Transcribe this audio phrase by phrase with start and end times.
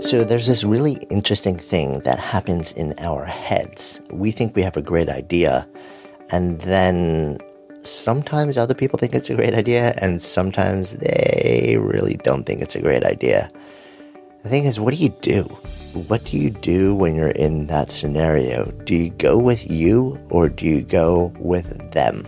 [0.00, 4.00] So, there's this really interesting thing that happens in our heads.
[4.10, 5.68] We think we have a great idea,
[6.30, 7.38] and then
[7.82, 12.74] sometimes other people think it's a great idea, and sometimes they really don't think it's
[12.74, 13.50] a great idea.
[14.42, 15.42] The thing is, what do you do?
[16.08, 18.70] What do you do when you're in that scenario?
[18.84, 22.26] Do you go with you or do you go with them?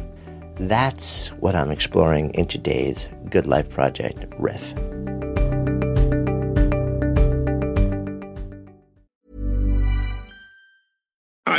[0.56, 4.74] That's what I'm exploring in today's Good Life Project riff.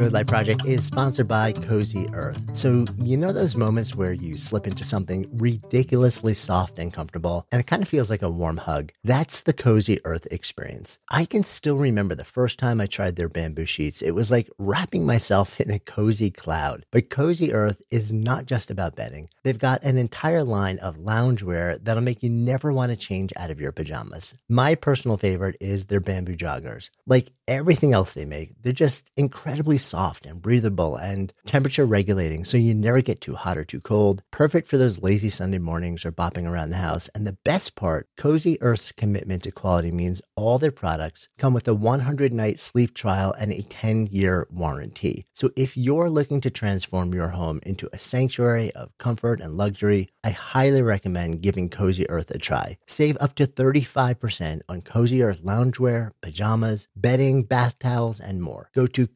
[0.00, 2.56] Good Life Project is sponsored by Cozy Earth.
[2.56, 7.60] So, you know those moments where you slip into something ridiculously soft and comfortable, and
[7.60, 8.92] it kind of feels like a warm hug?
[9.04, 10.98] That's the Cozy Earth experience.
[11.10, 14.00] I can still remember the first time I tried their bamboo sheets.
[14.00, 16.86] It was like wrapping myself in a cozy cloud.
[16.90, 21.78] But Cozy Earth is not just about bedding, they've got an entire line of loungewear
[21.84, 24.34] that'll make you never want to change out of your pajamas.
[24.48, 26.88] My personal favorite is their bamboo joggers.
[27.06, 32.56] Like everything else they make, they're just incredibly soft and breathable and temperature regulating so
[32.56, 34.22] you never get too hot or too cold.
[34.30, 37.08] Perfect for those lazy Sunday mornings or bopping around the house.
[37.14, 41.66] And the best part, Cozy Earth's commitment to quality means all their products come with
[41.66, 45.26] a 100 night sleep trial and a 10 year warranty.
[45.32, 50.08] So if you're looking to transform your home into a sanctuary of comfort and luxury,
[50.22, 52.78] I highly recommend giving Cozy Earth a try.
[52.86, 58.70] Save up to 35% on Cozy Earth loungewear, pajamas, bedding, bath towels, and more.
[58.74, 59.06] Go to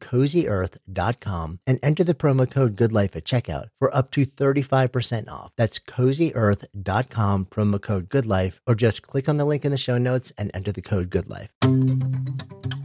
[0.65, 5.51] cozyearth.com and enter the promo code GoodLife at checkout for up to 35% off.
[5.57, 10.31] That's cozyearth.com, promo code GoodLife, or just click on the link in the show notes
[10.37, 12.84] and enter the code GoodLife.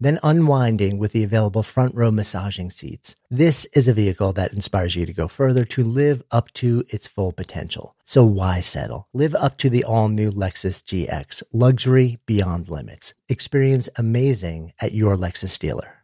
[0.00, 3.14] then unwinding with the available front row massaging seats.
[3.30, 7.06] This is a vehicle that inspires you to go further to live up to its
[7.06, 7.94] full potential.
[8.02, 9.08] So why settle?
[9.12, 13.14] Live up to the all new Lexus GX, luxury beyond limits.
[13.28, 15.98] Experience amazing at your Lexus dealer.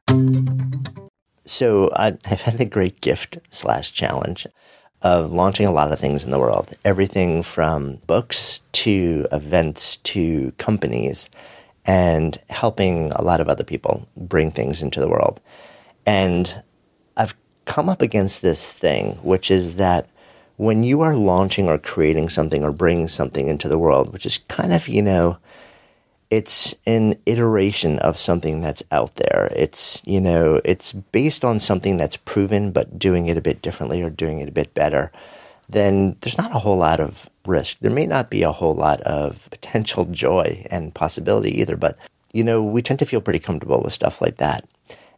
[1.46, 4.46] So I've had the great gift slash challenge
[5.02, 6.74] of launching a lot of things in the world.
[6.84, 11.30] Everything from books to events to companies
[11.86, 15.40] and helping a lot of other people bring things into the world.
[16.04, 16.62] And
[17.16, 20.08] I've come up against this thing, which is that
[20.56, 24.38] when you are launching or creating something or bringing something into the world, which is
[24.48, 25.38] kind of, you know,
[26.28, 29.52] it's an iteration of something that's out there.
[29.54, 34.02] It's, you know, it's based on something that's proven, but doing it a bit differently
[34.02, 35.12] or doing it a bit better,
[35.68, 37.78] then there's not a whole lot of risk.
[37.80, 41.98] There may not be a whole lot of potential joy and possibility either, but,
[42.32, 44.68] you know, we tend to feel pretty comfortable with stuff like that.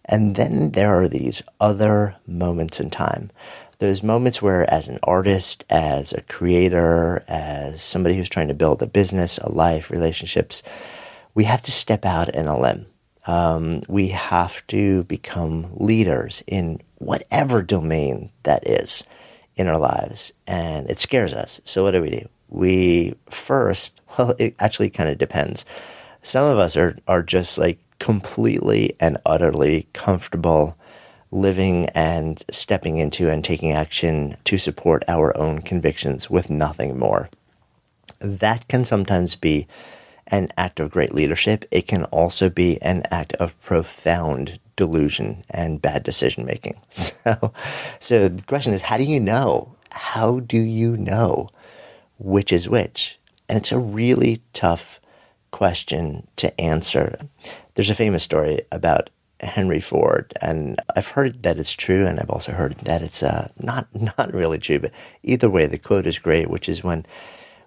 [0.05, 3.31] And then there are these other moments in time.
[3.79, 8.83] Those moments where, as an artist, as a creator, as somebody who's trying to build
[8.83, 10.63] a business, a life, relationships,
[11.35, 12.87] we have to step out in a limb.
[13.27, 19.05] Um, we have to become leaders in whatever domain that is
[19.59, 20.33] in our lives.
[20.47, 21.61] And it scares us.
[21.65, 22.29] So, what do we do?
[22.49, 25.67] We first, well, it actually kind of depends.
[26.23, 30.77] Some of us are, are just like completely and utterly comfortable
[31.31, 37.29] living and stepping into and taking action to support our own convictions with nothing more.
[38.21, 39.67] That can sometimes be
[40.29, 45.83] an act of great leadership, it can also be an act of profound delusion and
[45.83, 46.81] bad decision making.
[47.29, 47.53] So,
[48.01, 49.75] so the question is, how do you know?
[49.91, 51.51] How do you know
[52.19, 53.19] which is which?
[53.51, 54.99] And it's a really tough
[55.51, 57.19] question to answer.
[57.75, 59.11] There's a famous story about
[59.41, 63.49] Henry Ford, and I've heard that it's true, and I've also heard that it's uh,
[63.59, 63.89] not
[64.19, 64.79] not really true.
[64.79, 64.93] But
[65.23, 67.05] either way, the quote is great, which is when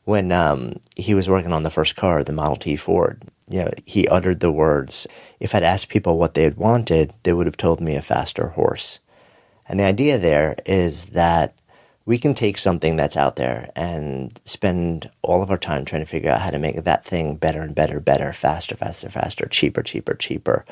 [0.06, 3.22] when um, he was working on the first car, the Model T Ford.
[3.51, 5.07] You know, he uttered the words,
[5.39, 8.50] "If I'd asked people what they had wanted, they would have told me a faster
[8.50, 9.00] horse."
[9.68, 11.53] And the idea there is that
[12.06, 16.07] we can take something that's out there and spend all of our time trying to
[16.07, 19.83] figure out how to make that thing better and better, better, faster, faster, faster, cheaper,
[19.83, 20.65] cheaper, cheaper.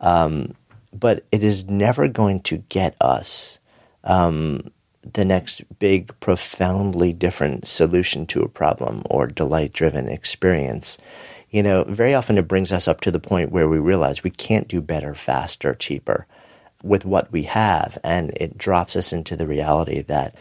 [0.00, 0.54] Um,
[0.92, 3.58] but it is never going to get us
[4.04, 4.70] um,
[5.14, 10.98] the next big, profoundly different solution to a problem or delight driven experience.
[11.50, 14.30] You know, very often it brings us up to the point where we realize we
[14.30, 16.26] can't do better, faster, cheaper
[16.82, 17.98] with what we have.
[18.02, 20.34] And it drops us into the reality that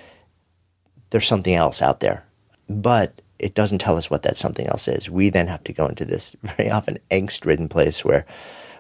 [1.10, 2.26] there's something else out there.
[2.68, 5.10] But it doesn't tell us what that something else is.
[5.10, 8.26] We then have to go into this very often angst ridden place where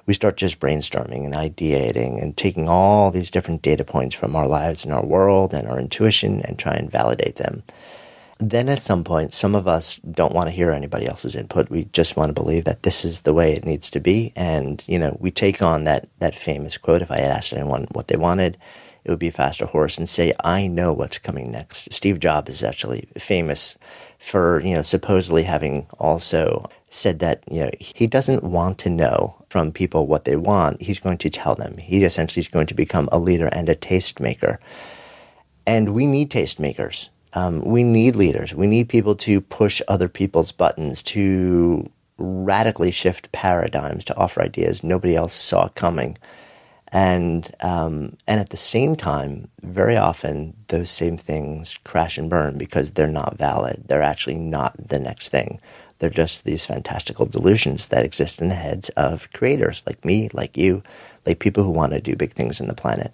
[0.05, 4.47] we start just brainstorming and ideating and taking all these different data points from our
[4.47, 7.63] lives and our world and our intuition and try and validate them.
[8.39, 11.69] Then at some point, some of us don't want to hear anybody else's input.
[11.69, 14.33] We just want to believe that this is the way it needs to be.
[14.35, 17.01] And, you know, we take on that, that famous quote.
[17.01, 18.57] If I had asked anyone what they wanted,
[19.05, 21.93] it would be a faster horse and say, I know what's coming next.
[21.93, 23.77] Steve Jobs is actually famous
[24.17, 29.35] for, you know, supposedly having also said that, you know, he doesn't want to know
[29.49, 30.81] from people what they want.
[30.81, 31.77] He's going to tell them.
[31.77, 34.57] He essentially is going to become a leader and a tastemaker.
[35.67, 37.09] And we need tastemakers.
[37.35, 38.55] Um, we need leaders.
[38.55, 44.83] We need people to push other people's buttons, to radically shift paradigms, to offer ideas
[44.83, 46.17] nobody else saw coming.
[46.89, 52.57] And um, and at the same time, very often those same things crash and burn
[52.57, 53.83] because they're not valid.
[53.87, 55.59] They're actually not the next thing.
[55.99, 60.55] They're just these fantastical delusions that exist in the heads of creators like me, like
[60.55, 60.83] you,
[61.25, 63.13] like people who want to do big things in the planet.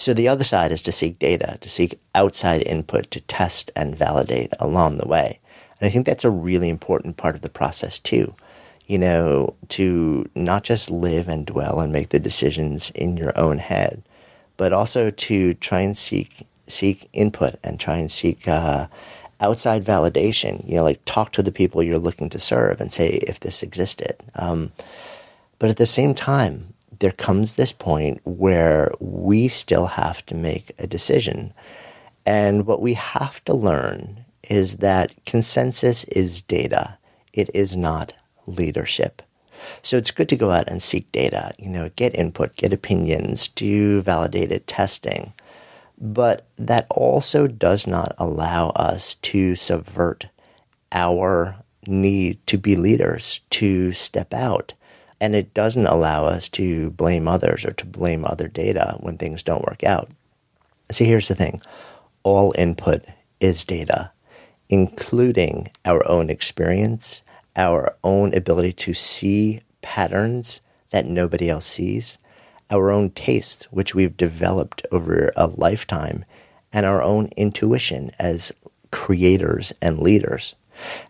[0.00, 3.94] So the other side is to seek data, to seek outside input, to test and
[3.94, 5.38] validate along the way.
[5.78, 8.34] And I think that's a really important part of the process too.
[8.86, 13.58] You know, to not just live and dwell and make the decisions in your own
[13.58, 14.02] head,
[14.56, 18.86] but also to try and seek seek input and try and seek uh,
[19.42, 20.66] outside validation.
[20.66, 23.62] You know, like talk to the people you're looking to serve and say if this
[23.62, 24.16] existed.
[24.34, 24.72] Um,
[25.58, 30.72] but at the same time, there comes this point where we still have to make
[30.78, 31.52] a decision.
[32.24, 36.98] And what we have to learn is that consensus is data,
[37.32, 38.12] it is not
[38.46, 39.22] leadership.
[39.82, 43.48] So it's good to go out and seek data, you know, get input, get opinions,
[43.48, 45.32] do validated testing.
[45.98, 50.28] But that also does not allow us to subvert
[50.92, 51.56] our
[51.86, 54.72] need to be leaders, to step out.
[55.20, 59.42] And it doesn't allow us to blame others or to blame other data when things
[59.42, 60.08] don't work out.
[60.90, 61.60] See, here's the thing
[62.22, 63.04] all input
[63.40, 64.12] is data,
[64.68, 67.22] including our own experience,
[67.56, 72.18] our own ability to see patterns that nobody else sees,
[72.70, 76.24] our own taste, which we've developed over a lifetime,
[76.72, 78.52] and our own intuition as
[78.90, 80.54] creators and leaders.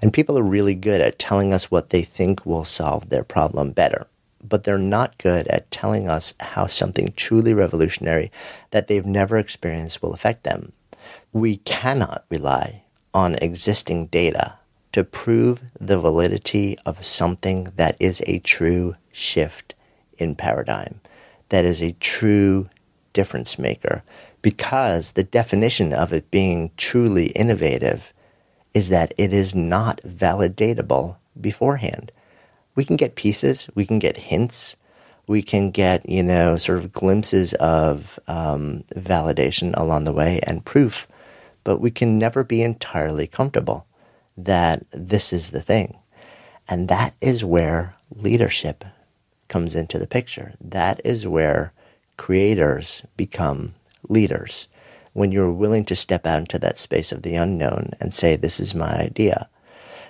[0.00, 3.72] And people are really good at telling us what they think will solve their problem
[3.72, 4.06] better,
[4.42, 8.30] but they're not good at telling us how something truly revolutionary
[8.70, 10.72] that they've never experienced will affect them.
[11.32, 14.58] We cannot rely on existing data
[14.92, 19.74] to prove the validity of something that is a true shift
[20.18, 21.00] in paradigm
[21.50, 22.68] that is a true
[23.12, 24.02] difference maker
[24.40, 28.12] because the definition of it being truly innovative
[28.74, 32.12] is that it is not validatable beforehand.
[32.74, 34.76] We can get pieces, we can get hints,
[35.26, 40.64] we can get, you know, sort of glimpses of um, validation along the way and
[40.64, 41.06] proof,
[41.62, 43.86] but we can never be entirely comfortable
[44.36, 45.96] that this is the thing.
[46.68, 48.84] And that is where leadership
[49.48, 50.54] comes into the picture.
[50.60, 51.72] That is where
[52.16, 53.74] creators become
[54.08, 54.68] leaders.
[55.12, 58.60] When you're willing to step out into that space of the unknown and say, This
[58.60, 59.48] is my idea.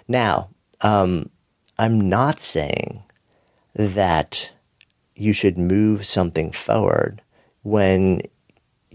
[0.08, 1.30] Now, um,
[1.78, 3.02] I'm not saying
[3.74, 4.52] that
[5.14, 7.22] you should move something forward
[7.62, 8.22] when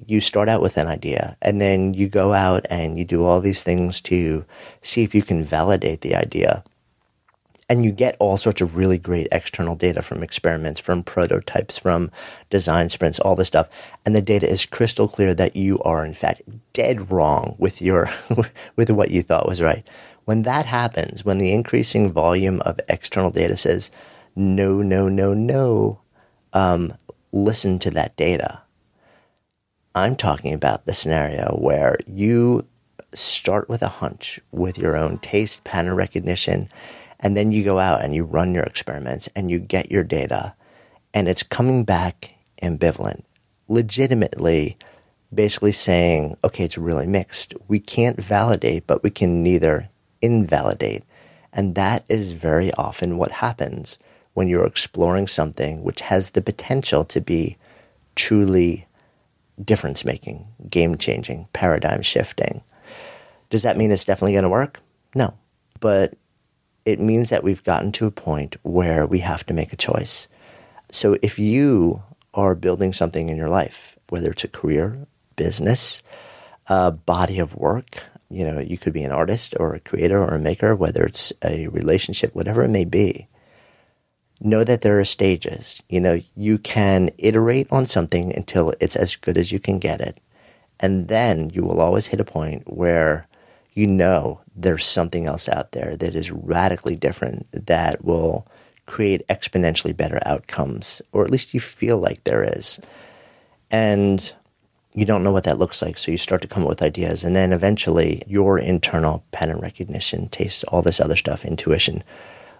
[0.05, 3.39] you start out with an idea and then you go out and you do all
[3.39, 4.43] these things to
[4.81, 6.63] see if you can validate the idea
[7.67, 12.11] And you get all sorts of really great external data from experiments, from prototypes, from
[12.51, 13.69] design sprints, all this stuff.
[14.05, 16.43] And the data is crystal clear that you are in fact
[16.73, 18.09] dead wrong with your
[18.75, 19.87] with what you thought was right.
[20.25, 23.91] When that happens, when the increasing volume of external data says,
[24.35, 26.01] no, no, no, no,
[26.53, 26.93] um,
[27.31, 28.61] listen to that data.
[29.93, 32.65] I'm talking about the scenario where you
[33.13, 36.69] start with a hunch with your own taste, pattern recognition,
[37.25, 40.53] and then you go out and you run your experiments and you get your data
[41.11, 43.23] and it's coming back ambivalent,
[43.67, 44.77] legitimately
[45.33, 47.55] basically saying, okay, it's really mixed.
[47.67, 49.89] We can't validate, but we can neither
[50.21, 51.03] invalidate.
[51.51, 53.97] And that is very often what happens
[54.35, 57.57] when you're exploring something which has the potential to be
[58.15, 58.85] truly
[59.63, 62.61] difference making, game changing, paradigm shifting.
[63.49, 64.79] Does that mean it's definitely going to work?
[65.15, 65.33] No.
[65.79, 66.13] But
[66.85, 70.27] it means that we've gotten to a point where we have to make a choice.
[70.91, 76.01] So if you are building something in your life, whether it's a career, business,
[76.67, 80.35] a body of work, you know, you could be an artist or a creator or
[80.35, 83.27] a maker, whether it's a relationship, whatever it may be.
[84.41, 85.81] Know that there are stages.
[85.89, 90.01] You know, you can iterate on something until it's as good as you can get
[90.01, 90.19] it.
[90.79, 93.27] And then you will always hit a point where
[93.73, 98.47] you know there's something else out there that is radically different that will
[98.85, 102.79] create exponentially better outcomes, or at least you feel like there is.
[103.71, 104.33] And
[104.93, 107.23] you don't know what that looks like, so you start to come up with ideas.
[107.23, 112.03] And then eventually, your internal pattern recognition, taste, all this other stuff, intuition,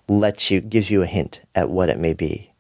[0.10, 2.52] lets you, gives you a hint at what it may be.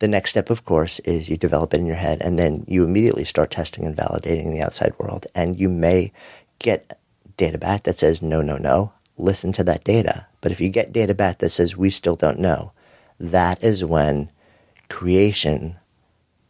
[0.00, 2.84] The next step, of course, is you develop it in your head, and then you
[2.84, 5.26] immediately start testing and validating the outside world.
[5.34, 6.12] And you may
[6.58, 6.98] get
[7.36, 10.26] data back that says, no, no, no, listen to that data.
[10.40, 12.72] But if you get data back that says, we still don't know,
[13.18, 14.30] that is when
[14.88, 15.76] creation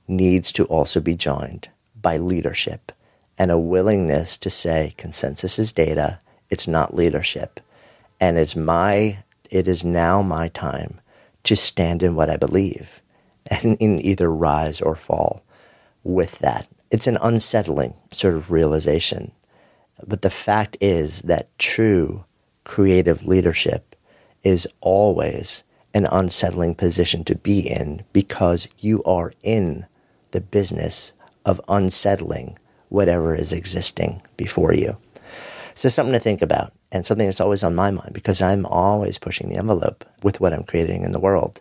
[0.08, 1.68] needs to also be joined
[2.00, 2.92] by leadership
[3.38, 7.60] and a willingness to say consensus is data, it's not leadership.
[8.20, 9.18] And it's my,
[9.50, 11.00] it is now my time
[11.44, 13.02] to stand in what I believe
[13.46, 15.42] and in either rise or fall
[16.02, 16.68] with that.
[16.90, 19.32] It's an unsettling sort of realization
[20.06, 22.24] but the fact is that true
[22.64, 23.94] creative leadership
[24.42, 29.86] is always an unsettling position to be in because you are in
[30.32, 31.12] the business
[31.44, 32.58] of unsettling
[32.88, 34.96] whatever is existing before you.
[35.74, 39.18] So, something to think about and something that's always on my mind because I'm always
[39.18, 41.60] pushing the envelope with what I'm creating in the world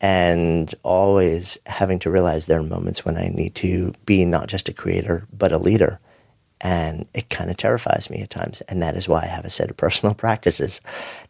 [0.00, 4.68] and always having to realize there are moments when I need to be not just
[4.68, 6.00] a creator, but a leader
[6.60, 8.60] and it kind of terrifies me at times.
[8.62, 10.80] And that is why I have a set of personal practices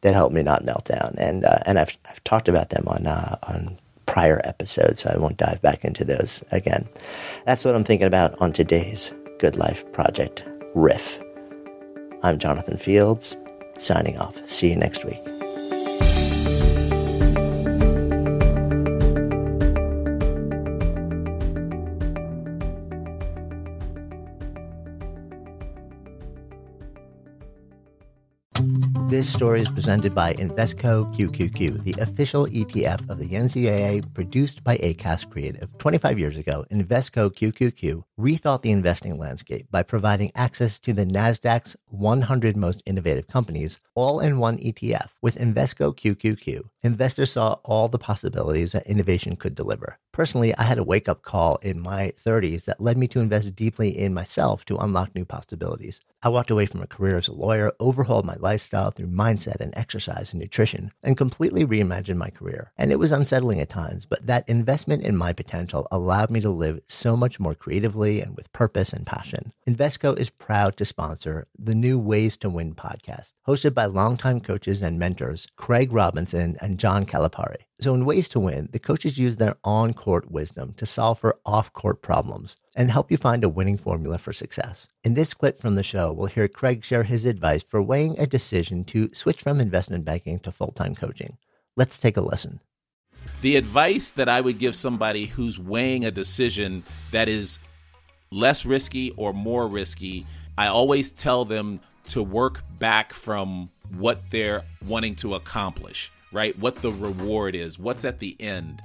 [0.00, 1.14] that help me not melt down.
[1.18, 5.18] And uh, and I've I've talked about them on uh, on prior episodes, so I
[5.18, 6.88] won't dive back into those again.
[7.46, 10.44] That's what I'm thinking about on today's Good Life Project
[10.74, 11.20] riff.
[12.22, 13.36] I'm Jonathan Fields,
[13.76, 14.36] signing off.
[14.48, 15.39] See you next week.
[29.20, 34.78] This story is presented by Invesco QQQ, the official ETF of the NCAA, produced by
[34.78, 35.68] Acast Creative.
[35.76, 41.74] 25 years ago, Invesco QQQ rethought the investing landscape by providing access to the NASDAQ's
[41.86, 45.08] 100 most innovative companies, all in one ETF.
[45.22, 49.98] With Invesco QQQ, investors saw all the possibilities that innovation could deliver.
[50.12, 53.56] Personally, I had a wake up call in my 30s that led me to invest
[53.56, 56.00] deeply in myself to unlock new possibilities.
[56.22, 59.72] I walked away from a career as a lawyer, overhauled my lifestyle through mindset and
[59.74, 62.72] exercise and nutrition, and completely reimagined my career.
[62.76, 66.50] And it was unsettling at times, but that investment in my potential allowed me to
[66.50, 69.52] live so much more creatively and with purpose and passion.
[69.68, 74.80] Invesco is proud to sponsor the new Ways to Win podcast, hosted by longtime coaches
[74.80, 77.66] and mentors Craig Robinson and John Calipari.
[77.80, 81.36] So, in Ways to Win, the coaches use their on court wisdom to solve for
[81.44, 84.88] off court problems and help you find a winning formula for success.
[85.04, 88.26] In this clip from the show, we'll hear Craig share his advice for weighing a
[88.26, 91.36] decision to switch from investment banking to full time coaching.
[91.76, 92.60] Let's take a listen.
[93.42, 97.58] The advice that I would give somebody who's weighing a decision that is
[98.30, 104.62] less risky or more risky, I always tell them to work back from what they're
[104.86, 106.58] wanting to accomplish right?
[106.58, 108.82] What the reward is, what's at the end,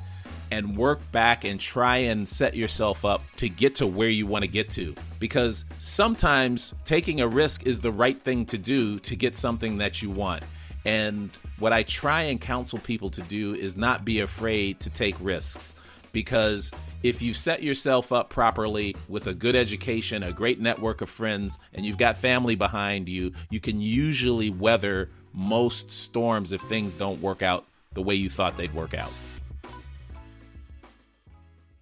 [0.52, 4.44] and work back and try and set yourself up to get to where you want
[4.44, 4.96] to get to.
[5.20, 10.02] Because sometimes taking a risk is the right thing to do to get something that
[10.02, 10.44] you want.
[10.86, 15.16] And what I try and counsel people to do is not be afraid to take
[15.20, 15.74] risks
[16.16, 16.72] because
[17.04, 21.60] if you set yourself up properly with a good education, a great network of friends,
[21.74, 27.22] and you've got family behind you, you can usually weather most storms if things don't
[27.22, 29.12] work out the way you thought they'd work out.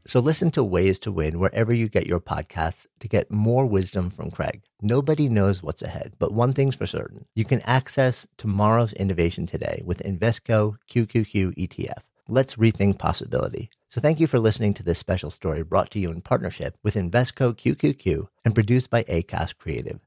[0.07, 4.09] So listen to Ways to Win wherever you get your podcasts to get more wisdom
[4.09, 4.63] from Craig.
[4.81, 7.25] Nobody knows what's ahead, but one thing's for certain.
[7.35, 12.03] You can access tomorrow's innovation today with Invesco QQQ ETF.
[12.29, 13.69] Let's rethink possibility.
[13.89, 16.95] So thank you for listening to this special story brought to you in partnership with
[16.95, 19.99] Invesco QQQ and produced by ACAST Creative.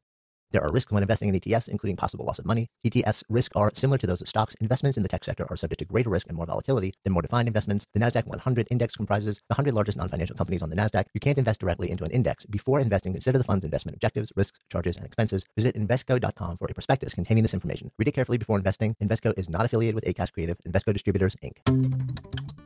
[0.57, 2.71] There are risks when investing in ETFs, including possible loss of money.
[2.83, 4.55] ETFs' risks are similar to those of stocks.
[4.59, 7.21] Investments in the tech sector are subject to greater risk and more volatility than more
[7.21, 7.87] defined investments.
[7.93, 11.05] The NASDAQ 100 index comprises the 100 largest non financial companies on the NASDAQ.
[11.13, 12.47] You can't invest directly into an index.
[12.47, 15.45] Before investing, consider the fund's investment objectives, risks, charges, and expenses.
[15.59, 17.91] Visit Invesco.com for a prospectus containing this information.
[17.99, 18.97] Read it carefully before investing.
[19.05, 20.57] Invesco is not affiliated with ACAST Creative.
[20.67, 22.66] Invesco Distributors, Inc.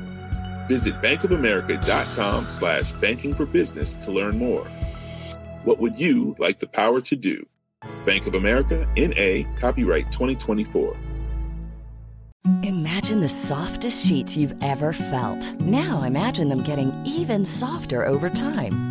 [0.71, 4.63] Visit bankofamerica.com slash banking for business to learn more.
[5.65, 7.45] What would you like the power to do?
[8.05, 10.95] Bank of America, NA, copyright 2024.
[12.63, 15.59] Imagine the softest sheets you've ever felt.
[15.59, 18.90] Now imagine them getting even softer over time.